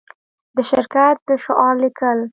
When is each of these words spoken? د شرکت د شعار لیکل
د 0.55 0.57
شرکت 0.69 1.17
د 1.27 1.29
شعار 1.43 1.75
لیکل 1.83 2.19